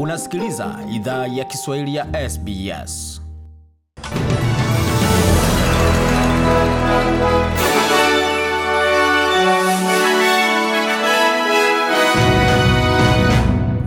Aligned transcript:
Unasikiliza 0.00 0.78
idhaa 0.94 1.26
ya 1.26 1.44
Kiswahili 1.44 1.94
ya 1.94 2.30
SBS. 2.30 3.20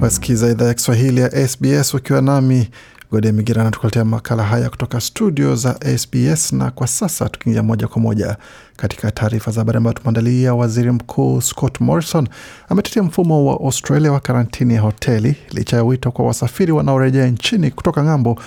Wasikiza 0.01 0.51
idhaa 0.51 0.65
ya 0.65 0.73
Kiswahili 0.73 1.21
ya 1.21 1.47
SBS 1.47 1.93
ukiwa 1.93 2.21
nami 2.21 2.69
Gode 3.11 3.31
Migerana, 3.31 3.71
tukuletea 3.71 4.05
makala 4.05 4.43
haya 4.43 4.69
kutoka 4.69 5.01
studio 5.01 5.55
za 5.55 5.97
SBS. 5.97 6.53
Na 6.53 6.71
kwa 6.71 6.87
sasa 6.87 7.29
tukiingia 7.29 7.63
moja 7.63 7.87
kwa 7.87 8.01
moja 8.01 8.37
katika 8.77 9.11
taarifa 9.11 9.51
za 9.51 9.61
habari 9.61 9.77
ambayo 9.77 9.93
tumeandalia. 9.93 10.53
Waziri 10.55 10.91
Mkuu 10.91 11.41
Scott 11.41 11.79
Morrison 11.81 12.27
ametetea 12.69 13.03
mfumo 13.03 13.45
wa 13.45 13.53
Australia 13.53 14.11
wa 14.11 14.19
karantini 14.19 14.73
ya 14.73 14.81
hoteli 14.81 15.35
licha 15.51 15.77
ya 15.77 15.83
wito 15.83 16.11
kwa 16.11 16.25
wasafiri 16.25 16.71
wanaorejea 16.71 17.27
nchini 17.27 17.71
kutoka 17.71 18.03
ng'ambo 18.03 18.39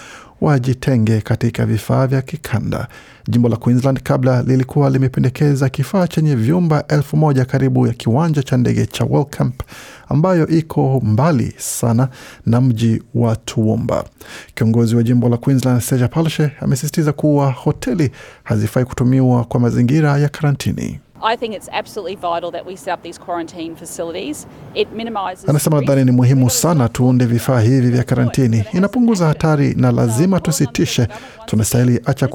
wajitenge 0.43 1.21
katika 1.21 1.67
vifaa 1.67 2.07
vya 2.07 2.23
kikanda. 2.23 2.89
Jimbo 3.29 3.49
la 3.49 3.57
Queensland 3.57 4.03
kabla 4.03 4.43
lilikuwa 4.43 4.91
limependekeza 4.91 5.69
kifaa 5.69 6.07
chenye 6.07 6.35
vyumba 6.35 6.85
elfu 6.89 7.17
moja 7.17 7.45
karibu 7.45 7.87
ya 7.87 7.93
kiwanja 7.93 8.43
cha 8.43 8.57
ndege 8.57 8.87
cha 8.87 9.05
Wellcamp 9.05 9.63
ambayo 10.09 10.49
iko 10.49 11.01
mbali 11.05 11.55
sana 11.57 12.09
na 12.47 12.61
mji 12.61 13.03
wa 13.15 13.37
Toowoomba. 13.37 14.05
Kiongozi 14.55 14.97
wa 14.97 15.03
jimbo 15.03 15.29
la 15.29 15.37
Queensland 15.37 15.81
Seja 15.81 16.09
Palshe 16.09 16.53
amesisitiza 16.61 17.13
kuwa 17.13 17.51
hoteli 17.53 18.11
hazifai 18.45 18.85
kutumiwa 18.85 19.45
kwa 19.45 19.61
mazingira 19.61 20.19
ya 20.19 20.29
karantini. 20.29 21.01
Anasema 25.51 25.81
nadhani 25.81 26.05
ni 26.05 26.11
muhimu 26.11 26.51
sana 26.51 26.89
tuunde 26.89 27.25
vifaa 27.25 27.61
hivi 27.61 27.91
vya 27.91 28.05
karantini, 28.05 28.65
inapunguza 28.73 29.27
hatari 29.27 29.75
na 29.75 29.93
lazima 29.93 30.41
tusitishe. 30.41 31.09
Tunastahili 31.47 32.01
acha 32.05 32.29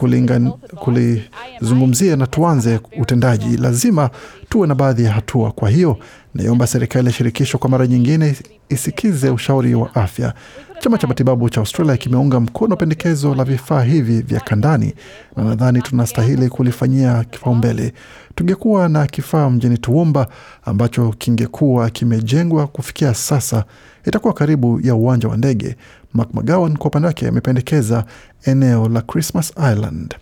kulizungumzia 0.79 2.15
na 2.15 2.27
tuanze 2.27 2.79
utendaji. 2.99 3.57
Lazima 3.57 4.09
tuwe 4.49 4.67
na 4.67 4.75
baadhi 4.75 5.03
ya 5.03 5.11
hatua. 5.11 5.51
Kwa 5.51 5.69
hiyo 5.69 5.97
naiomba 6.33 6.67
serikali 6.67 7.07
ya 7.07 7.13
shirikisho 7.13 7.57
kwa 7.57 7.69
mara 7.69 7.87
nyingine 7.87 8.35
isikize 8.69 9.29
ushauri 9.29 9.75
wa 9.75 9.95
afya. 9.95 10.33
Chama 10.79 10.97
cha 10.97 11.07
matibabu 11.07 11.49
cha 11.49 11.59
Australia 11.61 11.97
kimeunga 11.97 12.39
mkono 12.39 12.75
pendekezo 12.75 13.35
la 13.35 13.43
vifaa 13.43 13.81
hivi 13.83 14.21
vya 14.21 14.39
kandani, 14.39 14.93
na 15.35 15.43
nadhani 15.43 15.81
tunastahili 15.81 16.49
kulifanyia 16.49 17.23
kipaumbele. 17.23 17.93
Tungekuwa 18.37 18.89
na 18.89 19.07
kifaa 19.07 19.49
mjini 19.49 19.77
Toowoomba 19.77 20.27
ambacho 20.65 21.13
kingekuwa 21.17 21.89
kimejengwa 21.89 22.67
kufikia 22.67 23.13
sasa, 23.13 23.63
itakuwa 24.05 24.33
karibu 24.33 24.79
ya 24.83 24.95
uwanja 24.95 25.27
wa 25.27 25.37
ndege. 25.37 25.75
Mark 26.13 26.33
McGowan 26.33 26.77
kwa 26.77 26.87
upande 26.87 27.07
wake 27.07 27.27
amependekeza 27.27 28.05
eneo 28.45 28.89
la 28.89 29.01
Christmas 29.01 29.53
Island. 29.73 30.15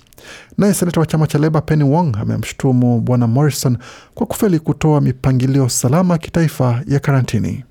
Naye 0.57 0.73
seneta 0.73 0.99
wa 0.99 1.05
chama 1.05 1.27
cha 1.27 1.37
Leba 1.39 1.61
Penny 1.61 1.83
Wong 1.83 2.15
amemshutumu 2.21 3.01
Bwana 3.01 3.27
Morrison 3.27 3.77
kwa 4.13 4.27
kufeli 4.27 4.59
kutoa 4.59 5.01
mipangilio 5.01 5.69
salama 5.69 6.17
kitaifa 6.17 6.81
ya 6.87 6.99
karantini. 6.99 7.63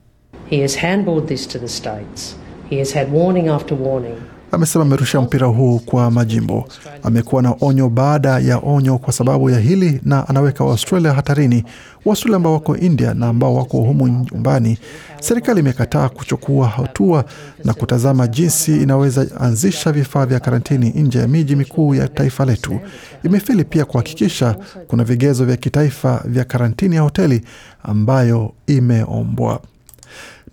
He 0.51 0.63
has 0.63 0.77
handballed 0.79 1.27
this 1.27 1.49
to 1.49 1.59
the 1.59 1.69
states. 1.69 2.37
He 2.71 2.79
has 2.79 2.95
had 2.95 3.09
warning 3.17 3.49
after 3.49 3.79
warning. 3.81 4.17
Amesema 4.55 4.85
amerusha 4.85 5.21
mpira 5.21 5.47
huu 5.47 5.79
kwa 5.79 6.11
majimbo. 6.11 6.69
Amekuwa 7.03 7.43
na 7.43 7.55
onyo 7.61 7.89
baada 7.89 8.39
ya 8.39 8.59
onyo 8.59 8.99
kwa 8.99 9.13
sababu 9.13 9.51
ya 9.51 9.59
hili, 9.59 10.01
na 10.05 10.29
anaweka 10.29 10.65
Waustralia 10.65 11.13
hatarini, 11.13 11.65
Waustralia 12.05 12.37
ambao 12.37 12.53
wako 12.53 12.77
India 12.77 13.15
na 13.15 13.29
ambao 13.29 13.55
wako 13.55 13.77
humu 13.81 14.09
nyumbani. 14.09 14.79
Serikali 15.21 15.61
imekataa 15.61 16.09
kuchukua 16.09 16.69
hatua 16.69 17.25
na 17.65 17.75
kutazama 17.75 18.27
jinsi 18.27 18.77
inaweza 18.83 19.27
anzisha 19.41 19.93
vifaa 19.93 20.27
vya 20.27 20.41
karantini 20.41 20.91
nje 20.91 21.19
ya 21.19 21.29
miji 21.29 21.57
mikuu 21.57 21.95
ya 21.95 22.09
taifa 22.09 22.45
letu. 22.45 22.81
Imefeli 23.25 23.65
pia 23.65 23.85
kuhakikisha 23.85 24.57
kuna 24.89 25.05
vigezo 25.05 25.45
vya 25.45 25.57
kitaifa 25.57 26.23
vya 26.25 26.45
karantini 26.45 26.97
ya 26.97 27.03
hoteli 27.03 27.43
ambayo 27.83 28.53
imeombwa 28.67 29.61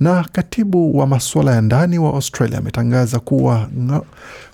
na 0.01 0.25
katibu 0.31 0.97
wa 0.97 1.07
masuala 1.07 1.55
ya 1.55 1.61
ndani 1.61 1.99
wa 1.99 2.13
Australia 2.13 2.57
ametangaza 2.57 3.19
kuwa 3.19 3.69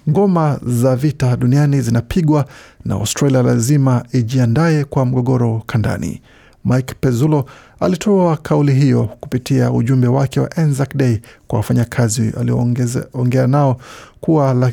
ngoma 0.09 0.59
za 0.65 0.95
vita 0.95 1.37
duniani 1.37 1.81
zinapigwa 1.81 2.45
na 2.85 2.95
Australia 2.95 3.41
lazima 3.43 4.03
ijiandaye 4.11 4.83
kwa 4.83 5.05
mgogoro 5.05 5.63
kandani. 5.65 6.21
Mike 6.65 6.93
Pezzulo 7.01 7.45
alitoa 7.79 8.37
kauli 8.37 8.73
hiyo 8.73 9.03
kupitia 9.19 9.71
ujumbe 9.71 10.07
wake 10.07 10.39
wa 10.39 10.51
Anzac 10.57 10.95
Day 10.95 11.17
kwa 11.47 11.57
wafanyakazi 11.57 12.33
alioongea 12.39 13.47
nao 13.47 13.77
kuwa 14.21 14.53
la, 14.53 14.71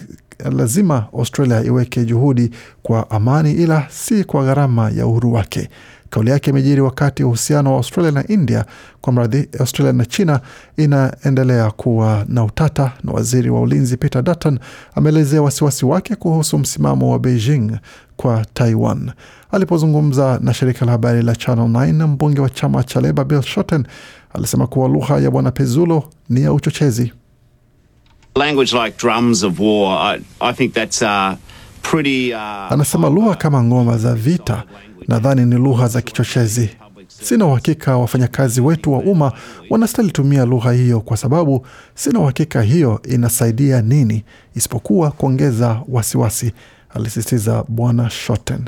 lazima 0.52 1.06
Australia 1.18 1.64
iweke 1.64 2.04
juhudi 2.04 2.50
kwa 2.82 3.10
amani, 3.10 3.52
ila 3.52 3.86
si 3.90 4.24
kwa 4.24 4.44
gharama 4.44 4.90
ya 4.90 5.06
uhuru 5.06 5.32
wake. 5.32 5.68
Kauli 6.14 6.30
yake 6.30 6.50
imejiri 6.50 6.80
wakati 6.80 7.24
uhusiano 7.24 7.70
wa 7.70 7.76
Australia 7.76 8.10
na 8.12 8.26
India 8.28 8.64
kwa 9.00 9.12
mradhi 9.12 9.48
Australia 9.60 9.92
na 9.92 10.04
China 10.06 10.40
inaendelea 10.76 11.70
kuwa 11.70 12.24
na 12.28 12.44
utata, 12.44 12.92
na 13.04 13.12
waziri 13.12 13.50
wa 13.50 13.60
ulinzi 13.60 13.96
Peter 13.96 14.22
Dutton 14.22 14.58
ameelezea 14.94 15.42
wasiwasi 15.42 15.84
wake 15.86 16.16
kuhusu 16.16 16.58
msimamo 16.58 17.10
wa 17.12 17.18
Beijing 17.18 17.70
kwa 18.16 18.44
Taiwan. 18.54 19.10
Alipozungumza 19.50 20.38
na 20.42 20.54
shirika 20.54 20.84
la 20.84 20.92
habari 20.92 21.22
la 21.22 21.36
Channel 21.36 21.66
9, 21.68 22.06
mbunge 22.06 22.40
wa 22.40 22.50
chama 22.50 22.84
cha 22.84 23.00
Leba 23.00 23.24
Bill 23.24 23.42
Shorten 23.42 23.86
alisema 24.34 24.66
kuwa 24.66 24.88
lugha 24.88 25.18
ya 25.18 25.30
bwana 25.30 25.50
Pezulo 25.50 26.04
ni 26.28 26.42
ya 26.42 26.52
uchochezi. 26.52 27.12
Language 28.36 28.76
like 28.84 28.96
drums 29.06 29.42
of 29.42 29.60
war, 29.60 30.14
I, 30.16 30.20
I 30.40 30.52
think 30.54 30.74
that's, 30.74 31.02
uh, 31.02 31.32
pretty, 31.82 32.32
uh, 32.34 32.72
anasema 32.72 33.08
lugha 33.10 33.34
kama 33.34 33.62
ngoma 33.64 33.98
za 33.98 34.14
vita 34.14 34.62
nadhani 35.08 35.44
ni 35.46 35.54
lugha 35.54 35.88
za 35.88 36.00
kichochezi. 36.02 36.70
Sina 37.08 37.46
uhakika 37.46 37.96
wafanyakazi 37.96 38.60
wetu 38.60 38.92
wa 38.92 38.98
umma 38.98 39.32
wanastahili 39.70 40.12
tumia 40.12 40.44
lugha 40.44 40.72
hiyo, 40.72 41.00
kwa 41.00 41.16
sababu 41.16 41.66
sina 41.94 42.20
uhakika 42.20 42.62
hiyo 42.62 43.00
inasaidia 43.08 43.82
nini 43.82 44.24
isipokuwa 44.54 45.10
kuongeza 45.10 45.80
wasiwasi, 45.88 46.52
alisisitiza 46.94 47.64
Bwana 47.68 48.10
Shoten. 48.10 48.60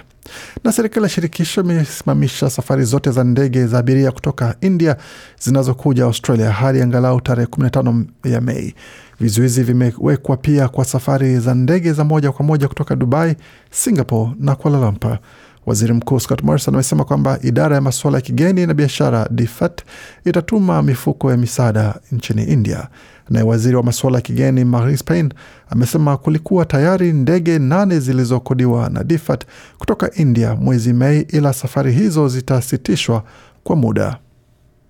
Na 0.65 0.73
serikali 0.73 1.05
ya 1.05 1.09
shirikisho 1.11 1.61
imesimamisha 1.61 2.51
safari 2.51 2.85
zote 2.85 3.11
za 3.11 3.25
ndege 3.25 3.67
za 3.67 3.79
abiria 3.79 4.13
kutoka 4.13 4.55
India 4.61 4.97
zinazokuja 5.41 6.05
Australia 6.05 6.51
hadi 6.53 6.83
angalau 6.83 7.21
tarehe 7.21 7.47
15 7.47 8.05
ya 8.25 8.41
Mei. 8.41 8.75
Vizuizi 9.21 9.63
vimewekwa 9.63 10.37
pia 10.37 10.69
kwa 10.69 10.85
safari 10.85 11.39
za 11.41 11.55
ndege 11.55 11.93
za 11.93 12.05
moja 12.05 12.33
kwa 12.33 12.45
moja 12.45 12.69
kutoka 12.69 12.97
Dubai, 12.97 13.37
Singapore 13.71 14.31
na 14.41 14.55
Kuala 14.55 14.79
Lumpur. 14.81 15.19
Waziri 15.66 15.93
Mkuu 15.93 16.21
Scott 16.21 16.43
Morrison 16.43 16.75
amesema 16.75 17.04
kwamba 17.04 17.38
idara 17.43 17.75
ya 17.75 17.81
masuala 17.81 18.19
ya 18.19 18.22
kigeni 18.22 18.66
na 18.66 18.75
biashara 18.75 19.28
DFAT 19.31 19.82
itatuma 20.25 20.82
mifuko 20.82 21.31
ya 21.31 21.37
misaada 21.37 21.94
nchini 22.12 22.44
India. 22.44 22.88
Naye 23.31 23.44
waziri 23.47 23.77
wa 23.77 23.82
masuala 23.82 24.16
ya 24.19 24.22
kigeni 24.22 24.65
Marise 24.65 25.04
Payne 25.04 25.28
amesema 25.71 26.16
kulikuwa 26.16 26.65
tayari 26.65 27.12
ndege 27.12 27.59
nane 27.59 28.00
zilizokodiwa 28.00 28.88
na 28.91 29.04
DFAT 29.04 29.44
kutoka 29.78 30.10
India 30.15 30.54
mwezi 30.54 30.93
Mei, 30.93 31.21
ila 31.21 31.53
safari 31.53 31.93
hizo 31.93 32.28
zitasitishwa 32.28 33.22
kwa 33.65 33.77
muda. 33.77 34.16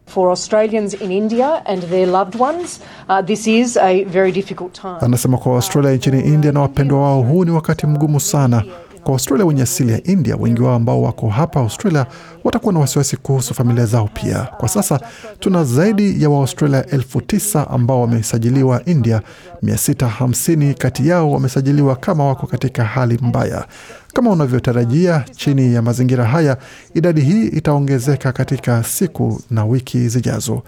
For 0.06 0.28
Australians 0.31 0.94
in 1.00 1.12
India 1.12 1.66
and 1.66 1.82
their 1.91 2.08
loved 2.08 2.41
ones, 2.41 2.81
uh, 3.08 3.20
this 3.26 3.47
is 3.47 3.76
a 3.76 4.04
very 4.04 4.32
difficult 4.32 4.81
time. 4.81 4.97
Anasema 5.00 5.38
kwa 5.38 5.54
Australia 5.56 5.93
nchini 5.93 6.20
India 6.20 6.53
na 6.53 6.60
wapendwa 6.60 7.00
wao, 7.03 7.22
huu 7.22 7.44
ni 7.44 7.50
wakati 7.50 7.87
mgumu 7.87 8.20
sana 8.20 8.64
kwa 9.06 9.12
Australia 9.15 9.47
wenye 9.47 9.62
asili 9.62 9.93
ya 9.93 10.03
India. 10.03 10.37
Wengi 10.37 10.62
wao 10.62 10.75
ambao 10.75 11.03
wako 11.03 11.28
hapa 11.28 11.61
Australia 11.61 12.06
watakuwa 12.44 12.72
na 12.72 12.81
wasiwasi 12.81 13.17
kuhusu 13.17 13.55
familia 13.55 13.87
zao 13.87 14.09
pia. 14.15 14.39
Kwa 14.59 14.69
sasa 14.69 15.00
tuna 15.41 15.64
zaidi 15.64 16.23
ya 16.23 16.31
Waaustralia 16.31 16.87
elfu 16.87 17.20
tisa 17.20 17.70
ambao 17.70 18.00
wamesajiliwa 18.00 18.85
India, 18.85 19.23
650 19.64 20.75
kati 20.75 21.08
yao 21.08 21.31
wamesajiliwa 21.32 21.97
kama 21.97 22.25
wako 22.26 22.47
katika 22.47 22.85
hali 22.85 23.19
mbaya. 23.23 23.67
Kama 24.14 24.31
unavyotarajia, 24.31 25.25
chini 25.37 25.75
ya 25.75 25.82
mazingira 25.82 26.25
haya, 26.25 26.56
idadi 26.94 27.20
hii 27.20 27.47
itaongezeka 27.47 28.32
katika 28.32 28.82
siku 28.85 29.41
na 29.50 29.64
wiki 29.64 30.08
zijazo. 30.08 30.62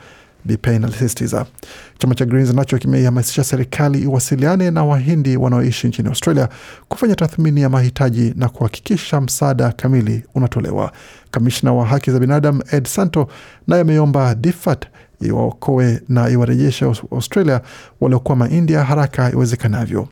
Bipain 0.49 0.85
alisisitiza. 0.85 1.47
Chama 1.99 2.15
cha 2.15 2.25
Greens 2.25 2.55
nacho 2.55 2.79
kimeihamasisha 2.79 3.45
serikali 3.45 3.99
iwasiliane 4.03 4.71
na 4.71 4.85
Wahindi 4.85 5.37
wanaoishi 5.37 5.87
nchini 5.89 6.09
Australia 6.09 6.49
kufanya 6.89 7.15
tathmini 7.15 7.61
ya 7.61 7.69
mahitaji 7.69 8.33
na 8.37 8.49
kuhakikisha 8.49 9.21
msaada 9.21 9.73
kamili 9.73 10.25
unatolewa. 10.35 10.93
Kamishna 11.31 11.73
wa 11.73 11.87
haki 11.87 12.11
za 12.11 12.19
binadamu 12.19 12.63
Ed 12.73 12.87
Santo 12.87 13.29
naye 13.67 13.83
ameomba 13.83 14.35
DFAT 14.35 14.87
iwaokoe 15.21 16.01
na 16.09 16.29
iwarejeshe 16.31 16.85
Australia 17.13 17.61
waliokwama 18.01 18.49
India 18.51 18.85
haraka 18.85 19.33
iwezekanavyo. 19.33 20.09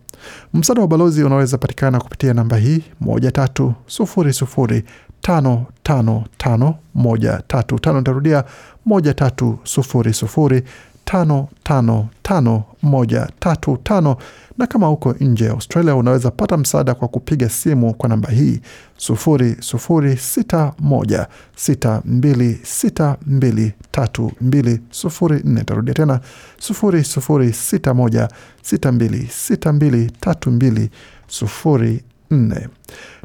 Msaada 0.55 0.81
wa 0.81 0.89
balozi 0.89 1.25
unaweza 1.25 1.59
patikana 1.59 2.01
kupitia 2.01 2.35
namba 2.35 2.57
hii 2.57 2.83
moja 3.01 3.31
tatu 3.31 3.75
sufuri 3.87 4.33
sufuri 4.33 4.85
tano 5.21 5.67
tano 5.83 6.25
tano 6.39 6.75
moja 6.95 7.43
tatu 7.47 7.79
tano. 7.79 7.99
Nitarudia 7.99 8.45
moja 8.85 9.15
tatu 9.15 9.59
sufuri 9.65 10.15
sufuri 10.15 10.63
tano 11.05 11.49
tano 11.63 12.09
tano 12.23 12.65
moja 12.83 13.29
tatu 13.39 13.77
tano 13.83 14.17
na 14.59 14.67
kama 14.67 14.91
uko 14.91 15.13
nje 15.21 15.45
ya 15.45 15.51
Australia 15.51 15.95
unaweza 15.97 16.31
pata 16.31 16.57
msaada 16.57 16.95
kwa 16.95 17.09
kupiga 17.09 17.49
simu 17.49 17.95
kwa 17.95 18.09
namba 18.09 18.31
hii 18.31 18.61
sufuri 18.97 19.57
sufuri 19.61 20.17
sita 20.17 20.73
moja 20.79 21.27
sita 21.57 22.03
mbili 22.05 22.61
sita 22.63 23.17
mbili 23.27 23.73
tatu 23.91 24.33
mbili 24.41 24.81
sufuri 24.91 25.41
nne. 25.45 25.65
Tarudia 25.65 25.95
tena 25.95 26.21
sufuri 26.59 27.05
sufuri 27.05 27.53
sita 27.53 27.95
moja 27.95 28.29
sita 28.63 28.93
mbili 28.93 29.27
sita 29.27 29.73
mbili 29.73 30.11
tatu 30.21 30.51
mbili 30.51 30.91
sufuri 31.29 32.05
nne. 32.31 32.69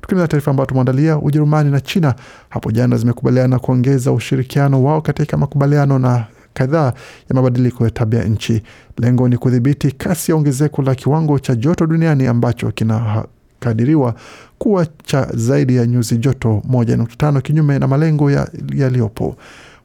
Tukiendelea 0.01 0.27
taarifa 0.27 0.51
ambayo 0.51 0.65
tumeandalia, 0.65 1.18
Ujerumani 1.18 1.71
na 1.71 1.81
China 1.81 2.15
hapo 2.50 2.71
jana 2.71 2.98
zimekubaliana 2.98 3.59
kuongeza 3.59 4.12
ushirikiano 4.12 4.83
wao 4.83 5.01
katika 5.01 5.38
makubaliano 5.38 6.00
na 6.00 6.25
kadhaa 6.53 6.86
ya 7.30 7.36
mabadiliko 7.36 7.83
ya 7.86 7.92
tabia 7.92 8.24
nchi. 8.24 8.63
Lengo 8.98 9.30
ni 9.30 9.38
kudhibiti 9.38 9.92
kasi 9.92 10.31
ya 10.31 10.38
ongezeko 10.38 10.81
la 10.81 10.95
kiwango 10.95 11.39
cha 11.39 11.56
joto 11.56 11.86
duniani 11.88 12.27
ambacho 12.27 12.71
kinakadiriwa 12.71 14.15
kuwa 14.57 14.88
cha 15.03 15.27
zaidi 15.33 15.75
ya 15.75 15.86
nyuzi 15.88 16.18
joto 16.18 16.62
1.5 16.69 17.42
kinyume 17.42 17.80
na 17.80 17.88
malengo 17.88 18.31
yaliyopo 18.75 19.25
ya 19.25 19.36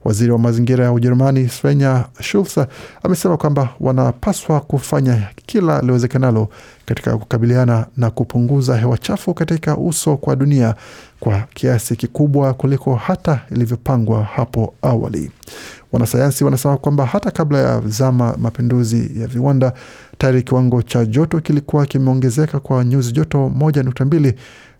Waziri 0.06 0.32
wa 0.32 0.38
mazingira 0.38 0.84
ya 0.84 0.92
Ujerumani 0.92 1.48
Svenja 1.48 2.04
Schulze 2.20 2.66
amesema 3.02 3.36
kwamba 3.36 3.68
wanapaswa 3.80 4.60
kufanya 4.60 5.28
kila 5.46 5.80
liwezekanalo 5.80 6.48
katika 6.84 7.18
kukabiliana 7.18 7.86
na 7.96 8.10
kupunguza 8.10 8.76
hewa 8.76 8.98
chafu 8.98 9.34
katika 9.34 9.76
uso 9.76 10.16
kwa 10.16 10.36
dunia 10.36 10.74
kwa 11.20 11.40
kiasi 11.54 11.96
kikubwa 11.96 12.54
kuliko 12.54 12.94
hata 12.94 13.40
ilivyopangwa 13.50 14.24
hapo 14.24 14.74
awali. 14.82 15.30
Wanasayansi 15.92 16.44
wanasema 16.44 16.76
kwamba 16.76 17.06
hata 17.06 17.30
kabla 17.30 17.58
ya 17.58 17.80
zama 17.86 18.36
mapinduzi 18.38 19.20
ya 19.20 19.26
viwanda 19.26 19.72
tayari 20.18 20.42
kiwango 20.42 20.82
cha 20.82 21.04
joto 21.04 21.40
kilikuwa 21.40 21.86
kimeongezeka 21.86 22.60
kwa 22.60 22.84
nyuzi 22.84 23.12
joto 23.12 23.48
moja 23.48 23.82
nukta 23.82 24.04
mbili 24.04 24.34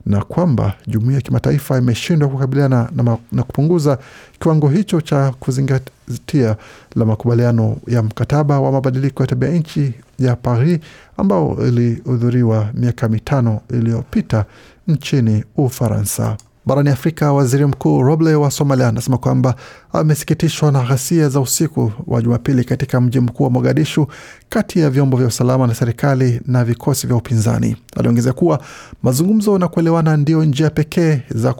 na 0.06 0.25
kwamba 0.25 0.75
jumuiya 0.87 1.14
ya 1.17 1.20
kimataifa 1.23 1.79
imeshindwa 1.79 2.29
kukabiliana 2.29 2.88
na, 2.97 3.19
na 3.32 3.43
kupunguza 3.43 3.99
kiwango 4.41 4.69
hicho 4.69 5.00
cha 5.00 5.31
kuzingatia 5.41 6.56
la 6.97 7.05
makubaliano 7.05 7.76
ya 7.87 8.03
mkataba 8.03 8.61
wa 8.61 8.73
mabadiliko 8.73 9.23
ya 9.23 9.26
tabia 9.26 9.49
nchi 9.50 9.93
ya 10.19 10.37
Paris 10.37 10.81
ambao 11.17 11.67
ilihudhuriwa 11.69 12.69
miaka 12.75 13.08
mitano 13.08 13.61
iliyopita 13.70 14.44
nchini 14.88 15.44
Ufaransa. 15.56 16.37
Barani 16.67 16.91
Afrika, 16.91 17.33
waziri 17.33 17.67
mkuu 17.67 18.03
Roble 18.03 18.35
wa 18.35 18.51
Somalia 18.51 18.89
anasema 18.89 19.19
kwamba 19.19 19.55
amesikitishwa 19.93 20.73
na 20.73 20.83
ghasia 20.83 21.29
za 21.29 21.41
usiku 21.41 21.93
wa 22.07 22.23
Jumapili 22.23 22.65
katika 22.65 23.01
mji 23.01 23.21
mkuu 23.21 23.45
wa 23.45 23.51
Mogadishu 23.51 24.07
kati 24.49 24.79
ya 24.81 24.91
vyombo 24.91 25.17
vya 25.17 25.27
usalama 25.27 25.67
na 25.67 25.75
serikali 25.75 26.41
na 26.47 26.65
vikosi 26.65 27.07
vya 27.07 27.17
upinzani. 27.17 27.77
Aliongeza 27.97 28.33
kuwa 28.33 28.61
mazungumzo 29.03 29.59
na 29.59 29.69
kuelewana 29.69 30.17
ndio 30.17 30.45
njia 30.45 30.71
pekee 30.71 31.21
za, 31.31 31.55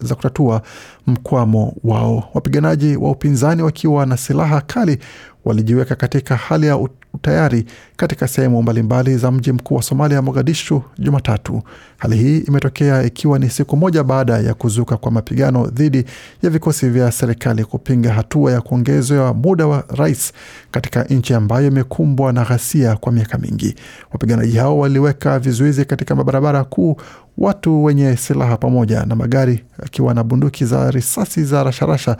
za 0.00 0.14
kutatua 0.14 0.62
mkwamo 1.06 1.74
wao. 1.84 2.28
Wapiganaji 2.34 2.96
wa 2.96 3.10
upinzani 3.10 3.62
wakiwa 3.62 4.06
na 4.06 4.16
silaha 4.16 4.60
kali 4.60 4.98
walijiweka 5.44 5.94
katika 5.94 6.36
hali 6.36 6.66
ya 6.66 6.76
utayari 7.14 7.64
katika 7.96 8.28
sehemu 8.28 8.62
mbalimbali 8.62 9.16
za 9.16 9.30
mji 9.30 9.52
mkuu 9.52 9.74
wa 9.74 9.82
Somalia, 9.82 10.22
Mogadishu, 10.22 10.82
Jumatatu. 10.98 11.62
Hali 11.98 12.16
hii 12.16 12.38
imetokea 12.38 13.02
ikiwa 13.02 13.38
ni 13.38 13.50
siku 13.50 13.76
moja 13.76 14.04
baada 14.04 14.38
ya 14.38 14.54
kuzuka 14.54 14.96
kwa 14.96 15.10
mapigano 15.12 15.66
dhidi 15.66 16.04
ya 16.42 16.50
vikosi 16.50 16.88
vya 16.88 17.12
serikali 17.12 17.64
kupinga 17.64 18.12
hatua 18.12 18.52
ya 18.52 18.60
kuongezewa 18.60 19.34
muda 19.34 19.66
wa 19.66 19.84
rais 19.96 20.32
katika 20.70 21.04
nchi 21.04 21.34
ambayo 21.34 21.66
imekumbwa 21.66 22.32
na 22.32 22.44
ghasia 22.44 22.96
kwa 22.96 23.12
miaka 23.12 23.38
mingi. 23.38 23.74
Wapiganaji 24.12 24.56
hao 24.56 24.78
waliweka 24.78 25.38
vizuizi 25.38 25.84
katika 25.84 26.14
mabarabara 26.14 26.64
kuu, 26.64 26.96
watu 27.38 27.84
wenye 27.84 28.16
silaha 28.16 28.56
pamoja 28.56 29.06
na 29.06 29.16
magari 29.16 29.64
akiwa 29.82 30.14
na 30.14 30.24
bunduki 30.24 30.64
za 30.64 30.90
risasi 30.90 31.44
za 31.44 31.64
rasharasha 31.64 32.16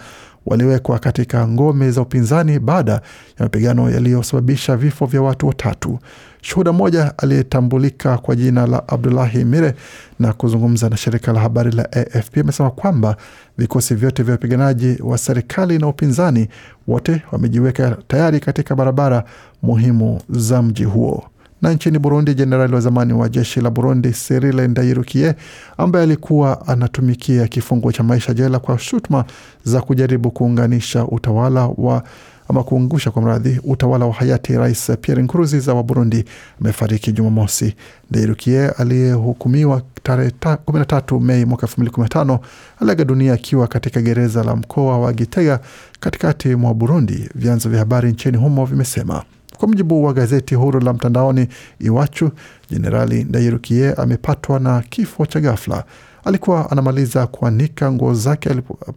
waliwekwa 0.47 0.99
katika 0.99 1.49
ngome 1.49 1.91
za 1.91 2.01
upinzani 2.03 2.59
baada 2.59 2.93
ya 2.93 3.01
mapigano 3.39 3.91
yaliyosababisha 3.91 4.77
vifo 4.77 5.07
vya 5.07 5.23
watu 5.23 5.47
watatu. 5.49 5.99
Shuhuda 6.43 6.73
mmoja 6.73 7.19
aliyetambulika 7.19 8.19
kwa 8.19 8.37
jina 8.37 8.67
la 8.67 8.89
Abdulahi 8.89 9.45
Mire 9.45 9.75
na 10.19 10.33
kuzungumza 10.33 10.89
na 10.89 10.97
shirika 10.97 11.33
la 11.33 11.41
habari 11.41 11.71
la 11.71 11.93
AFP 11.93 12.39
amesema 12.39 12.71
kwamba 12.71 13.17
vikosi 13.59 13.95
vyote 13.95 14.23
vya 14.23 14.33
wapiganaji 14.33 14.97
wa 15.03 15.19
serikali 15.19 15.79
na 15.79 15.87
upinzani 15.89 16.49
wote 16.89 17.23
wamejiweka 17.33 17.97
tayari 18.09 18.41
katika 18.41 18.75
barabara 18.77 19.25
muhimu 19.63 20.21
za 20.29 20.63
mji 20.63 20.85
huo 20.85 21.25
na 21.62 21.73
nchini 21.73 21.99
Burundi, 21.99 22.35
jenerali 22.35 22.75
wa 22.75 22.81
zamani 22.81 23.12
wa 23.12 23.29
jeshi 23.29 23.61
la 23.61 23.71
Burundi 23.71 24.11
Cyril 24.12 24.69
Ndayirukiye 24.69 25.35
ambaye 25.79 26.03
alikuwa 26.05 26.67
anatumikia 26.69 27.49
kifungo 27.49 27.93
cha 27.93 28.03
maisha 28.03 28.35
jela 28.35 28.59
kwa 28.59 28.79
shutuma 28.79 29.25
za 29.65 29.81
kujaribu 29.81 30.31
kuunganisha 30.31 31.05
utawala 31.07 31.67
wa 31.77 32.03
ama 32.49 32.62
kuungusha 32.65 33.11
kwa 33.11 33.23
mradhi 33.23 33.61
utawala 33.65 34.07
wa 34.07 34.12
hayati 34.12 34.53
Rais 34.57 34.91
Pierre 35.01 35.23
Nkurunziza 35.23 35.75
wa 35.75 35.83
Burundi 35.83 36.25
amefariki 36.61 37.12
Jumamosi. 37.12 37.75
Ndayirukiye 38.11 38.69
aliyehukumiwa 38.69 39.83
tarehe 40.03 40.31
13 40.31 41.21
Mei 41.21 41.45
mwaka 41.45 41.67
2015 41.67 42.39
aliaga 42.81 43.05
dunia 43.05 43.33
akiwa 43.33 43.67
katika 43.67 44.03
gereza 44.03 44.45
la 44.45 44.57
mkoa 44.57 44.99
wa 44.99 45.12
Gitega 45.12 45.61
katikati 46.01 46.55
mwa 46.55 46.75
Burundi, 46.75 47.29
vyanzo 47.35 47.69
vya 47.69 47.79
habari 47.79 48.12
nchini 48.12 48.37
humo 48.37 48.65
vimesema. 48.67 49.23
Kwa 49.61 49.69
mujibu 49.69 50.05
wa 50.05 50.12
gazeti 50.12 50.55
huru 50.55 50.81
la 50.81 50.93
mtandaoni 50.93 51.49
Iwachu, 51.79 52.31
Jenerali 52.71 53.25
Ndayirukiye 53.25 53.93
amepatwa 53.95 54.61
na 54.61 54.81
kifo 54.81 55.27
cha 55.27 55.41
ghafla. 55.41 55.85
Alikuwa 56.25 56.71
anamaliza 56.71 57.27
kuanika 57.27 57.93
nguo 57.93 58.15
zake 58.15 58.51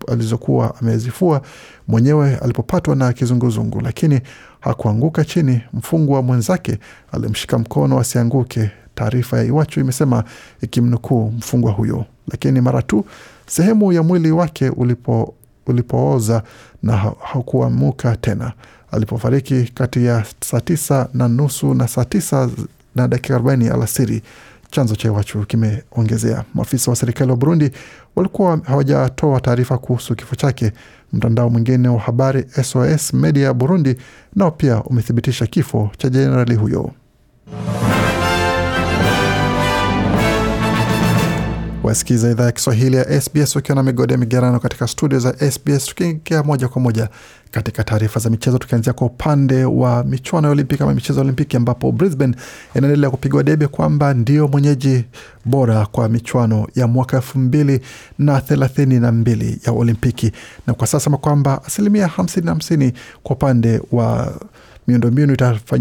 alizokuwa 0.08 0.76
amezifua 0.82 1.42
mwenyewe 1.88 2.38
alipopatwa 2.38 2.96
na 2.96 3.14
kizunguzungu, 3.14 3.82
lakini 3.82 4.22
hakuanguka 4.60 5.26
chini. 5.26 5.62
Mfungwa 5.74 6.22
mwenzake 6.22 6.80
alimshika 7.12 7.58
mkono 7.60 8.00
asianguke, 8.00 8.72
taarifa 8.96 9.38
ya 9.38 9.44
Iwachu 9.44 9.80
imesema 9.80 10.24
ikimnukuu 10.62 11.32
mfungwa 11.38 11.72
huyo. 11.72 12.06
Lakini 12.28 12.62
mara 12.62 12.82
tu 12.82 13.06
sehemu 13.48 13.94
ya 13.94 14.04
mwili 14.04 14.32
wake 14.32 14.70
ulipo, 14.70 15.34
ulipooza 15.68 16.44
na 16.84 16.98
hakuamuka 17.24 18.16
tena 18.16 18.54
alipofariki 18.94 19.72
kati 19.74 20.06
ya 20.06 20.26
saa 20.42 20.60
tisa 20.62 21.10
na 21.14 21.28
nusu 21.28 21.74
na 21.74 21.88
saa 21.88 22.06
tisa 22.06 22.50
na 22.96 23.08
dakika 23.08 23.36
arobaini 23.36 23.68
alasiri. 23.68 24.22
Chanzo 24.72 24.96
cha 24.96 25.08
Iwachu 25.08 25.46
kimeongezea. 25.46 26.44
Maafisa 26.54 26.92
wa 26.92 26.98
serikali 26.98 27.32
wa 27.32 27.38
Burundi 27.38 27.72
walikuwa 28.16 28.60
hawajatoa 28.64 29.42
taarifa 29.42 29.78
kuhusu 29.78 30.16
kifo 30.16 30.36
chake. 30.36 30.72
Mtandao 31.14 31.50
mwingine 31.50 31.88
wa 31.88 32.00
habari 32.00 32.46
SOS 32.64 33.14
Media 33.14 33.54
Burundi 33.54 33.96
nao 34.36 34.52
pia 34.52 34.84
umethibitisha 34.84 35.48
kifo 35.48 35.92
cha 35.98 36.10
jenerali 36.10 36.56
huyo. 36.56 36.92
Wasikiza 41.84 42.32
idhaa 42.32 42.46
ya 42.46 42.52
Kiswahili 42.52 42.96
ya 42.98 43.22
SBS 43.22 43.56
ukiwa 43.56 43.76
na 43.76 43.84
migode 43.84 44.14
ya 44.14 44.18
migerano 44.18 44.60
katika 44.60 44.88
studio 44.88 45.20
za 45.20 45.52
SBS, 45.52 45.86
tukiingia 45.86 46.44
moja 46.44 46.68
kwa 46.68 46.82
moja 46.82 47.10
katika 47.52 47.84
taarifa 47.84 48.20
za 48.20 48.30
michezo, 48.30 48.58
tukianzia 48.58 48.94
kwa 48.94 49.08
upande 49.08 49.66
wa 49.66 50.04
michuano 50.04 50.48
ya 50.48 50.52
Olimpiki 50.52 50.84
ama 50.84 50.94
michezo 50.94 51.20
ya 51.20 51.24
Olimpiki 51.24 51.58
ambapo 51.58 51.92
Brisbane 51.92 52.36
inaendelea 52.76 53.10
kupigwa 53.10 53.44
debe 53.44 53.68
kwamba 53.68 54.14
ndio 54.14 54.48
mwenyeji 54.48 55.04
bora 55.46 55.86
kwa 55.86 56.10
michuano 56.10 56.68
ya 56.76 56.88
mwaka 56.88 57.18
elfu 57.18 57.40
mbili 57.40 57.80
na 58.20 58.42
thelathini 58.42 59.00
na 59.00 59.12
mbili 59.12 59.60
ya 59.66 59.72
Olimpiki, 59.74 60.32
na 60.68 60.74
kwa 60.74 60.88
sasa 60.88 61.10
kwamba 61.10 61.62
asilimia 61.66 62.08
hamsini 62.08 62.46
na 62.46 62.52
hamsini 62.52 62.94
kwa 63.24 63.36
upande 63.36 63.82
wa 63.92 64.34
miundombinu 64.88 65.34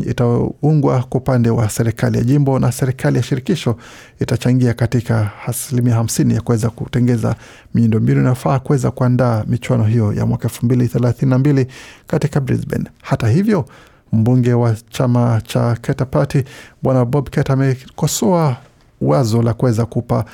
itaungwa 0.07 1.03
kwa 1.03 1.21
upande 1.21 1.51
wa 1.51 1.71
serikali 1.71 2.19
ya 2.19 2.25
jimbo 2.25 2.59
na 2.59 2.73
serikali 2.73 3.17
ya 3.17 3.23
shirikisho 3.23 3.77
itachangia 4.21 4.75
katika 4.75 5.31
asilimia 5.47 5.95
hamsini 5.95 6.35
ya 6.35 6.41
kuweza 6.41 6.71
kutengeza 6.71 7.37
miundombinu 7.75 8.21
inafaa 8.21 8.59
kuweza 8.59 8.91
kuandaa 8.91 9.45
michuano 9.47 9.85
hiyo 9.85 10.13
ya 10.13 10.27
mwaka 10.27 10.45
elfu 10.45 10.67
mbili 10.67 10.89
thelathini 10.89 11.31
na 11.31 11.39
mbili 11.39 11.67
katika 12.07 12.41
Brisbane. 12.41 12.85
Hata 13.03 13.29
hivyo, 13.29 13.65
mbunge 14.13 14.55
wa 14.55 14.77
chama 14.91 15.41
cha 15.47 15.77
Keta 15.83 16.05
Party 16.05 16.45
Bwana 16.83 17.05
Bob 17.05 17.29
Keta 17.31 17.53
amekosoa 17.53 18.57
wazo 19.01 19.43
la 19.43 19.55
kuweza 19.55 19.87
kupa 19.87 20.25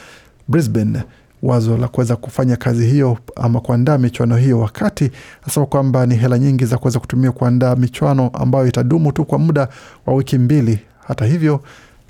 Brisbane 0.49 1.03
wazo 1.43 1.77
la 1.77 1.89
kuweza 1.89 2.17
kufanya 2.17 2.57
kazi 2.57 2.87
hiyo 2.87 3.19
ama 3.37 3.61
kuandaa 3.61 3.99
michuano 3.99 4.37
hiyo, 4.37 4.59
wakati 4.61 5.11
nasema 5.47 5.67
kwamba 5.67 6.07
ni 6.07 6.15
hela 6.17 6.39
nyingi 6.39 6.65
za 6.65 6.79
kuweza 6.79 6.99
kutumia 7.01 7.33
kuandaa 7.33 7.77
michuano 7.77 8.29
ambayo 8.35 8.67
itadumu 8.67 9.13
tu 9.13 9.25
kwa 9.25 9.39
muda 9.39 9.69
wa 10.07 10.15
wiki 10.15 10.39
mbili. 10.39 10.79
Hata 11.07 11.25
hivyo, 11.27 11.61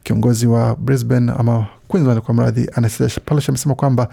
kiongozi 0.03 0.47
wa 0.47 0.77
Brisbane 0.77 1.33
ama 1.39 1.67
Queensland 1.89 2.21
kwa 2.21 2.35
mradhi 2.35 2.71
Anastasia 2.75 3.23
amesema 3.49 3.75
kwamba 3.75 4.09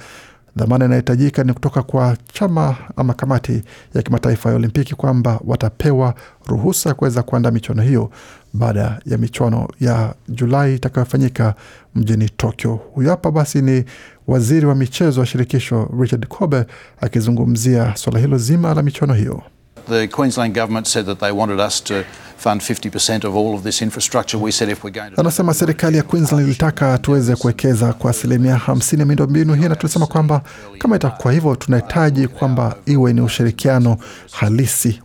Dhamana 0.58 0.86
inayohitajika 0.86 1.44
ni 1.44 1.54
kutoka 1.54 1.84
kwa 1.84 2.18
chama 2.34 2.76
ama 2.96 3.14
kamati 3.14 3.62
ya 3.96 4.02
kimataifa 4.02 4.50
ya 4.50 4.56
Olimpiki 4.56 4.96
kwamba 4.96 5.40
watapewa 5.46 6.16
ruhusa 6.48 6.90
ya 6.90 6.96
kuweza 6.96 7.24
kuandaa 7.24 7.52
michuano 7.52 7.82
hiyo 7.82 8.10
baada 8.54 9.00
ya 9.06 9.18
michuano 9.18 9.68
ya 9.80 10.16
Julai 10.30 10.76
itakayofanyika 10.76 11.56
mjini 11.96 12.30
Tokyo. 12.30 12.76
Huyu 12.94 13.10
hapa 13.10 13.32
basi 13.32 13.62
ni 13.62 13.84
waziri 14.28 14.66
wa 14.66 14.76
michezo 14.76 15.20
wa 15.20 15.26
shirikisho 15.26 15.90
Richard 16.00 16.28
Kobe 16.28 16.66
akizungumzia 17.02 17.96
suala 17.96 18.20
hilo 18.20 18.38
zima 18.38 18.74
la 18.74 18.84
michuano 18.84 19.14
hiyo. 19.14 19.42
The 19.88 20.08
Queensland 20.08 20.54
government 20.56 20.88
said 20.88 21.06
that 21.06 21.20
they 21.20 21.32
wanted 21.32 21.60
us 21.60 21.80
to 21.82 22.04
fund 22.38 22.62
50% 22.62 23.24
of 23.24 23.36
all 23.36 23.54
of 23.56 23.64
this 23.64 23.82
infrastructure. 23.82 24.38
We 24.38 24.52
said 24.52 24.70
if 24.70 24.84
we're 24.84 24.90
going 25.00 25.12
to 25.12 25.22
Anasema 25.22 25.54
serikali 25.54 25.98
ya 25.98 26.04
Queensland 26.04 26.46
ilitaka 26.48 26.98
tuweze 26.98 27.36
kuwekeza 27.36 27.94
kwa 27.94 28.12
asilimia 28.12 28.56
hamsini 28.58 29.00
ya 29.00 29.06
miundombinu 29.06 29.54
hii, 29.54 29.68
na 29.70 29.76
tulisema 29.76 30.08
kwamba 30.08 30.42
kama 30.78 30.96
itakuwa 30.96 31.34
hivyo, 31.34 31.56
tunahitaji 31.56 32.28
kwamba 32.28 32.76
iwe 32.86 33.14
ni 33.14 33.22
ushirikiano 33.22 33.98
halisi, 34.32 35.02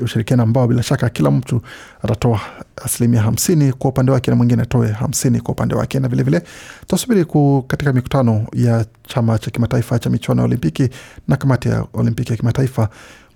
ushirikiano 0.00 0.42
ambao 0.42 0.66
bila 0.68 0.82
shaka 0.82 1.08
kila 1.08 1.30
mtu 1.30 1.62
atatoa 2.02 2.40
asilimia 2.84 3.22
hamsini 3.22 3.72
kwa 3.72 3.90
upande 3.90 4.12
wake 4.12 4.30
na 4.30 4.36
mwingine 4.36 4.62
atoe 4.62 4.88
hamsini 4.92 5.40
kwa 5.40 5.52
upande 5.52 5.74
wake, 5.74 6.00
na 6.00 6.08
vilevile 6.08 6.42
tutasubiri 6.80 7.26
katika 7.66 7.92
mikutano 7.92 8.46
ya 8.52 8.84
chama 9.08 9.38
cha 9.38 9.50
kimataifa 9.50 9.98
cha 9.98 10.10
michuano 10.10 10.40
ya 10.42 10.46
Olimpiki 10.46 10.88
na 11.28 11.36
kamati 11.36 11.68
ya 11.68 11.84
Olimpiki 11.92 12.30
ya 12.32 12.36
kimataifa 12.36 12.88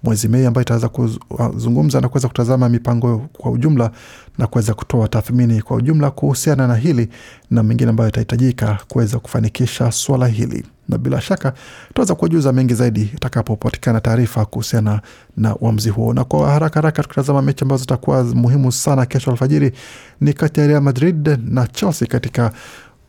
mwezi 0.03 0.29
Mei 0.29 0.47
ambayo 0.47 0.63
itaweza 0.63 0.89
kuzungumza 0.89 2.01
na 2.01 2.09
kuweza 2.09 2.29
kutazama 2.29 2.69
mipango 2.69 3.19
kwa 3.33 3.51
ujumla 3.51 3.91
na 4.39 4.47
kuweza 4.47 4.75
kutoa 4.75 5.09
tathmini 5.09 5.63
kwa 5.63 5.77
ujumla 5.77 6.11
kuhusiana 6.11 6.67
na 6.67 6.75
hili 6.77 7.09
na 7.51 7.63
mengine 7.63 7.91
ambayo 7.91 8.09
itahitajika 8.09 8.79
kuweza 8.89 9.19
kufanikisha 9.19 9.93
swala 9.93 10.27
hili, 10.27 10.65
na 10.89 10.99
bila 10.99 11.21
shaka 11.21 11.53
tutaweza 11.89 12.15
kuwajuza 12.15 12.53
mengi 12.53 12.75
zaidi 12.75 13.03
itakapopatikana 13.03 14.01
taarifa 14.01 14.45
kuhusiana 14.45 15.01
na 15.37 15.57
uamuzi 15.57 15.91
huo. 15.91 16.15
Na 16.15 16.25
kwa 16.25 16.51
haraka 16.51 16.75
haraka 16.75 17.03
tukitazama 17.03 17.43
mechi 17.43 17.65
ambazo 17.65 17.81
zitakuwa 17.81 18.25
muhimu 18.25 18.73
sana 18.73 19.07
kesho 19.07 19.31
alfajiri 19.31 19.73
ni 20.21 20.33
kati 20.33 20.61
ya 20.61 20.67
Real 20.67 20.83
Madrid 20.83 21.39
na 21.49 21.67
Chelsea 21.67 22.09
katika 22.09 22.53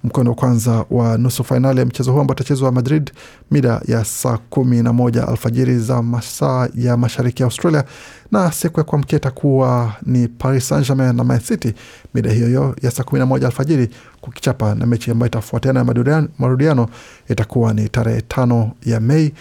mkondo 0.04 0.32
wa 0.32 0.36
kwanza 0.36 0.86
wa 0.90 1.18
nusu 1.18 1.44
fainali 1.44 1.80
ya 1.80 1.86
mchezo 1.86 2.12
huo 2.12 2.22
ambao 2.22 2.32
utachezwa 2.36 2.72
Madrid 2.72 3.12
mida 3.52 3.82
ya 3.88 4.06
saa 4.06 4.38
kumi 4.50 4.84
na 4.84 4.94
moja 4.94 5.28
alfajiri 5.28 5.80
za 5.80 6.02
masaa 6.02 6.68
ya 6.76 6.98
mashariki 6.98 7.42
ya 7.44 7.46
Australia, 7.46 7.84
na 8.32 8.52
siku 8.52 8.80
ya 8.80 8.84
kuamkia 8.84 9.18
itakuwa 9.18 9.94
ni 10.06 10.28
Paris 10.28 10.68
Saint 10.68 10.88
Germain 10.88 11.16
na 11.16 11.24
Man 11.24 11.40
City 11.40 11.74
mida 12.14 12.32
hiyo 12.32 12.48
hiyo 12.48 12.76
ya 12.82 12.92
saa 12.92 13.04
kumi 13.04 13.20
na 13.20 13.26
moja 13.26 13.48
alfajiri 13.48 13.90
kukichapa, 14.22 14.76
na 14.76 14.86
mechi 14.86 15.12
ambayo 15.12 15.28
itafuatiana 15.28 15.80
ya 15.80 15.86
marudiano- 15.86 16.88
itakuwa 17.30 17.74
ni 17.74 17.90
tarehe 17.90 18.22
tano 18.22 18.72
ya 18.86 19.00
Mei 19.00 19.34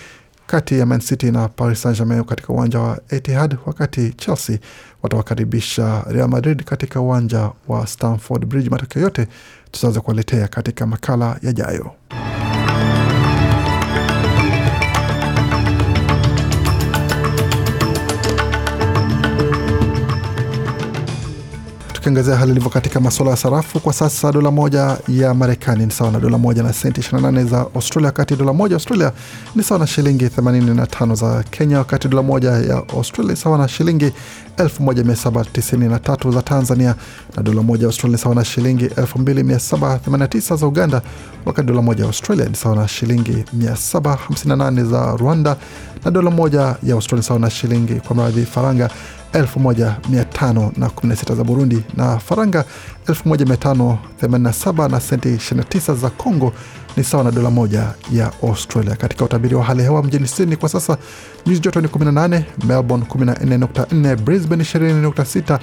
kati 0.49 0.79
ya 0.79 0.87
Man 0.87 1.01
City 1.01 1.31
na 1.31 1.49
Paris 1.49 1.83
Saint 1.83 1.97
Germain 1.99 2.25
katika 2.25 2.53
uwanja 2.53 2.79
wa 2.81 3.01
Etihad, 3.09 3.57
wakati 3.67 4.13
Chelsea 4.13 4.59
watawakaribisha 5.03 6.05
Real 6.11 6.29
Madrid 6.29 6.65
katika 6.65 7.01
uwanja 7.01 7.51
wa 7.69 7.87
Stamford 7.87 8.47
Bridge. 8.47 8.71
Matokeo 8.71 9.03
yote 9.03 9.27
tutaweza 9.71 10.01
kuwaletea 10.01 10.49
katika 10.49 10.87
makala 10.87 11.39
yajayo. 11.43 11.91
Tukiangazia 22.09 22.37
hali 22.37 22.51
ilivyo 22.51 22.71
katika 22.71 23.01
masuala 23.01 23.31
ya 23.31 23.37
sarafu. 23.37 23.81
Kwa 23.81 23.93
sasa, 23.93 24.33
dola 24.33 24.51
moja 24.51 24.99
ya 25.09 25.35
Marekani 25.35 25.87
ni 25.87 25.93
sawa 25.93 26.11
na 26.11 26.21
dola 26.21 26.39
moja 26.39 26.63
na 26.63 26.73
senti 26.73 27.01
28 27.01 27.45
za 27.49 27.61
Australia, 27.75 28.07
wakati 28.07 28.37
dola 28.37 28.53
moja 28.53 28.75
Australia 28.77 29.13
ni 29.55 29.63
sawa 29.63 29.81
na 29.81 29.87
shilingi 29.87 30.27
85 30.27 31.15
za 31.15 31.43
Kenya, 31.51 31.79
wakati 31.79 32.09
dola 32.09 32.23
moja 32.23 32.51
ya 32.51 32.77
Australia 32.97 33.31
ni 33.33 33.37
sawa 33.37 33.59
na 33.59 33.69
shilingi 33.69 34.13
1793 34.59 36.33
za 36.33 36.43
Tanzania, 36.43 36.95
na 37.37 37.43
dola 37.43 37.63
moja 37.63 37.83
ya 37.83 37.87
Australia 37.89 38.17
ni 38.17 38.23
sawa 38.23 38.35
na 38.35 38.45
shilingi 38.45 38.87
2789 38.87 40.57
za 40.57 40.67
Uganda, 40.67 41.03
wakati 41.45 41.69
dola 41.69 41.83
moja 41.83 42.01
ya 42.03 42.07
Australia 42.09 42.45
ni 42.49 42.55
sawa 42.57 42.77
na 42.77 42.89
shilingi 42.89 43.45
758 43.59 44.85
za 44.91 45.17
Rwanda, 45.17 45.57
na 46.05 46.11
dola 46.11 46.31
moja 46.31 46.61
ya 46.83 46.95
Australia 46.95 47.21
ni 47.23 47.27
sawa 47.29 47.41
na 47.41 47.51
shilingi 47.51 47.95
kwa 47.95 48.17
mradhi 48.17 48.45
faranga 48.47 48.91
1516 49.35 51.35
za 51.35 51.45
Burundi 51.45 51.83
na 51.97 52.19
faranga 52.19 52.65
1587 53.09 54.89
na 54.91 55.01
senti 55.01 55.29
29 55.29 55.95
za 55.95 56.11
Congo 56.11 56.53
ni 56.97 57.05
sawa 57.05 57.25
na 57.25 57.31
dola 57.31 57.51
moja 57.51 57.87
ya 58.13 58.33
Australia. 58.43 58.97
Katika 58.97 59.25
utabiri 59.25 59.55
wa 59.55 59.65
hali 59.65 59.79
ya 59.81 59.85
hewa 59.89 60.03
mjini 60.03 60.29
Sydney 60.29 60.57
kwa 60.57 60.69
sasa 60.69 60.97
nyuzi 61.47 61.61
joto 61.61 61.81
ni 61.81 61.89
18, 61.89 62.43
Melbourne 62.67 63.07
14.4, 63.09 64.17
Brisbane 64.17 64.65
20.6, 64.65 65.59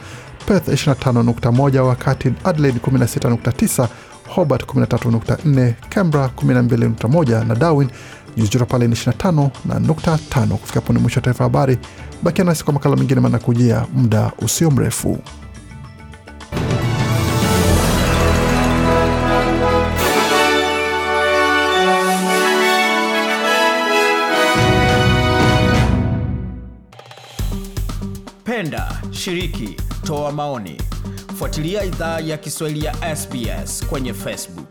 Perth 0.45 0.67
25.1, 0.67 1.77
wakati 1.79 2.33
Adelaide 2.43 2.79
16.9, 2.79 3.87
Hobart 4.27 4.65
13.4, 4.73 5.73
Canberra 5.89 6.29
12.1 6.37 7.47
na 7.47 7.55
Darwin 7.55 7.89
nyuzi 8.37 8.49
joto 8.51 8.65
pale 8.65 8.87
ni 8.87 8.95
25 8.95 9.49
na 9.65 9.79
nukta 9.79 10.17
tano. 10.29 10.57
Kufika 10.57 10.79
hapo 10.79 10.93
ni 10.93 10.99
mwisho 10.99 11.19
wa 11.19 11.23
taarifa 11.23 11.43
habari. 11.43 11.77
Bakia 12.23 12.43
nasi 12.43 12.63
kwa 12.63 12.73
makala 12.73 12.95
mengine 12.95 13.21
manakujia 13.21 13.85
muda 13.93 14.31
usio 14.41 14.71
mrefu. 14.71 15.19
Penda, 28.43 29.01
shiriki, 29.11 29.77
toa 30.03 30.31
maoni. 30.31 30.81
Fuatilia 31.35 31.83
idhaa 31.83 32.19
ya 32.19 32.37
Kiswahili 32.37 32.85
ya 32.85 33.15
SBS 33.15 33.85
kwenye 33.87 34.13
Facebook. 34.13 34.64